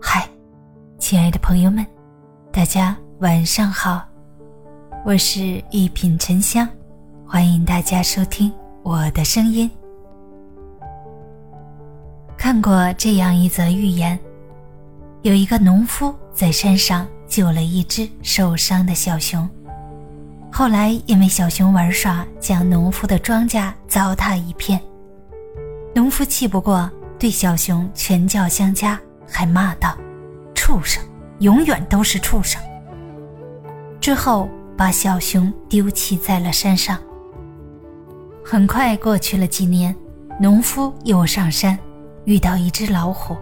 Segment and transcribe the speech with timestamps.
[0.00, 0.28] 嗨，
[0.98, 1.86] 亲爱的朋友们，
[2.52, 4.06] 大家晚上好，
[5.04, 6.68] 我是一品沉香，
[7.26, 8.52] 欢迎大家收听
[8.82, 9.70] 我的声音。
[12.36, 14.18] 看过这样一则寓言，
[15.22, 19.48] 有一个农夫在山上救了一只受伤的小熊，
[20.52, 24.78] 后来因为小熊玩耍，将农夫的庄稼糟蹋一片，
[25.94, 26.90] 农夫气不过，
[27.22, 29.00] 对小熊拳脚相加。
[29.28, 29.96] 还骂道
[30.56, 31.00] ：“畜生，
[31.38, 32.60] 永远都是畜生。”
[34.00, 36.98] 之后把小熊丢弃在了山上。
[38.44, 39.94] 很快过去了几年，
[40.40, 41.78] 农夫又上山，
[42.24, 43.36] 遇到一只老虎。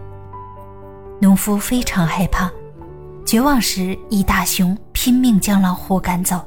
[1.19, 2.49] 农夫非常害怕，
[3.25, 6.39] 绝望时，一大熊拼命将老虎赶走。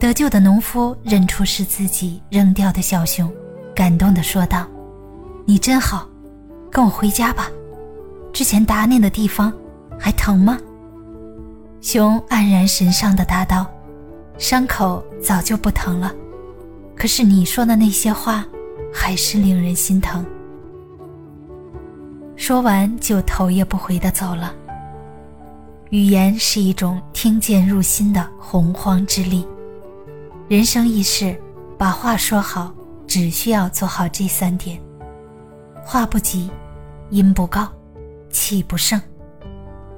[0.00, 3.32] 得救的农夫认出是自己扔掉的小熊，
[3.72, 4.66] 感动地说道
[5.48, 6.06] ：“你真好，
[6.70, 7.50] 跟我回家吧。”
[8.34, 9.50] 之前打你的地方
[9.98, 10.58] 还疼吗？
[11.80, 13.66] 熊黯然神伤的答道
[14.36, 16.12] ：“伤口早就不疼了，
[16.94, 18.44] 可是你说的那些话，
[18.92, 20.22] 还是令人心疼。”
[22.36, 24.54] 说完就头也不回的走了。
[25.88, 29.48] 语言是一种听见入心的洪荒之力。
[30.46, 31.34] 人生一世，
[31.78, 32.70] 把话说好，
[33.06, 34.78] 只需要做好这三点：
[35.90, 36.50] 话不急，
[37.08, 37.66] 音不高。
[38.28, 39.00] 气不盛，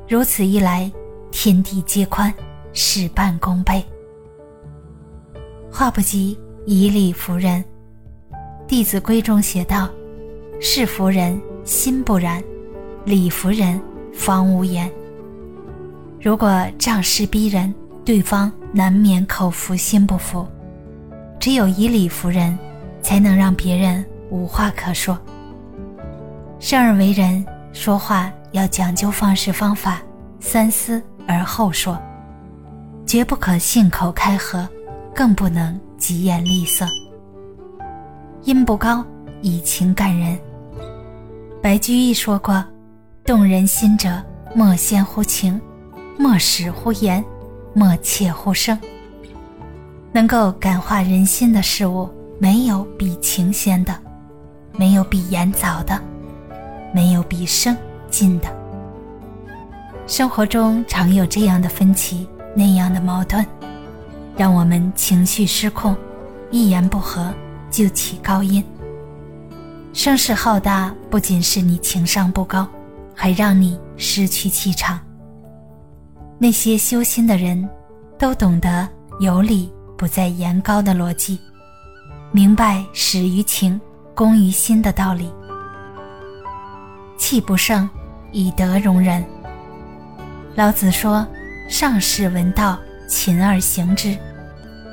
[0.08, 0.88] 如此一来，
[1.32, 2.32] 天地皆宽，
[2.72, 3.84] 事半功倍。
[5.68, 7.60] 话不急，以理服人。
[8.68, 9.88] 《弟子规》中写道
[10.62, 12.40] ：“事服人心不然，
[13.04, 13.82] 理服人
[14.14, 14.88] 方无言。”
[16.22, 17.74] 如果仗势逼人，
[18.04, 20.46] 对方难免口服心不服。
[21.40, 22.56] 只有以理服人，
[23.02, 25.18] 才能让别人无话可说。
[26.60, 27.44] 生而为人。
[27.72, 30.02] 说话要讲究方式方法，
[30.40, 31.98] 三思而后说，
[33.06, 34.68] 绝不可信口开河，
[35.14, 36.84] 更不能疾言厉色。
[38.42, 39.04] 音不高，
[39.40, 40.38] 以情感人。
[41.62, 42.62] 白居易说过
[43.24, 44.20] ：“动人心者，
[44.54, 45.60] 莫先乎情，
[46.18, 47.24] 莫使乎言，
[47.72, 48.78] 莫切乎声。”
[50.12, 52.10] 能够感化人心的事物，
[52.40, 53.96] 没有比情先的，
[54.72, 55.98] 没有比言早的。
[56.92, 57.76] 没有比生
[58.10, 58.48] 近的。
[60.06, 63.46] 生活中常有这样的分歧，那样的矛盾，
[64.36, 65.96] 让我们情绪失控，
[66.50, 67.32] 一言不合
[67.70, 68.64] 就起高音。
[69.92, 72.66] 声势浩大，不仅是你情商不高，
[73.14, 74.98] 还让你失去气场。
[76.38, 77.68] 那些修心的人，
[78.18, 78.88] 都懂得
[79.20, 81.38] 有理不在言高的逻辑，
[82.32, 83.80] 明白始于情，
[84.14, 85.30] 功于心的道理。
[87.20, 87.88] 气不盛，
[88.32, 89.22] 以德容人。
[90.54, 91.24] 老子说
[91.68, 94.16] ：“上士闻道，勤而行之；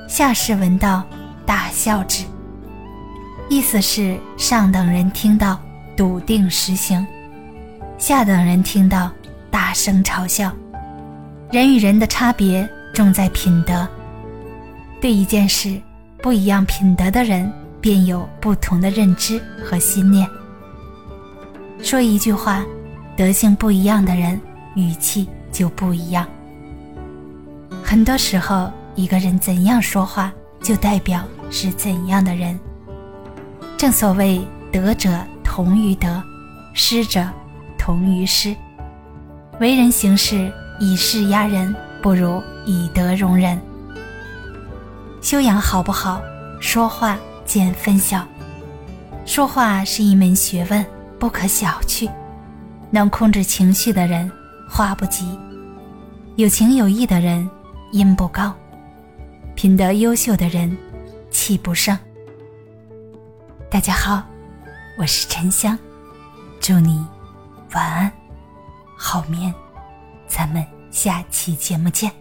[0.09, 1.03] 下士闻道，
[1.45, 2.25] 大笑之。”
[3.49, 5.57] 意思是上等人听到
[5.95, 7.07] 笃定实行，
[7.97, 9.09] 下等人听到
[9.49, 10.51] 大声嘲笑。
[11.49, 13.87] 人与人的差别重在品德。
[14.99, 15.81] 对一件事，
[16.21, 17.49] 不一样品德的人
[17.79, 20.29] 便有不同的认知和信念。
[21.81, 22.65] 说一句话，
[23.15, 24.39] 德性不一样的人，
[24.75, 26.27] 语气就不一样。
[27.83, 32.59] 很多时候，一个人怎样说话，就代表是怎样的人。
[33.77, 35.09] 正所谓“德者
[35.43, 36.21] 同于德，
[36.73, 37.25] 失者
[37.77, 38.55] 同于失”。
[39.61, 43.57] 为人行事，以势压人，不如以德容人。
[45.21, 46.21] 修养好不好，
[46.59, 48.27] 说话见分晓。
[49.25, 50.85] 说话是一门学问。
[51.19, 52.09] 不可小觑，
[52.91, 54.31] 能控制情绪的人
[54.69, 55.37] 话不急，
[56.35, 57.49] 有情有义的人
[57.91, 58.53] 音不高，
[59.55, 60.77] 品德优秀的人
[61.31, 61.97] 气不盛。
[63.69, 64.23] 大家好，
[64.97, 65.77] 我是沉香，
[66.59, 67.03] 祝你
[67.73, 68.11] 晚安，
[68.95, 69.51] 好眠，
[70.27, 72.11] 咱们下期节目见。